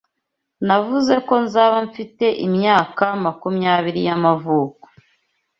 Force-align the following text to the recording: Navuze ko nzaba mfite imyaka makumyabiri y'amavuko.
Navuze 0.67 1.13
ko 1.27 1.33
nzaba 1.45 1.77
mfite 1.87 2.25
imyaka 2.47 3.05
makumyabiri 3.23 4.01
y'amavuko. 4.07 4.85